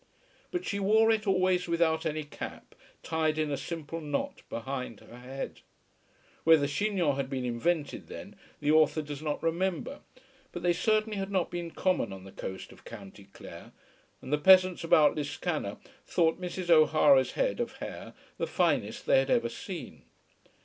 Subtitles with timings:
[0.49, 5.19] But she wore it always without any cap, tied in a simple knot behind her
[5.19, 5.59] head.
[6.43, 9.99] Whether chignons had been invented then the author does not remember,
[10.51, 13.73] but they certainly had not become common on the coast of County Clare,
[14.23, 16.71] and the peasants about Liscannor thought Mrs.
[16.71, 20.05] O'Hara's head of hair the finest they had ever seen.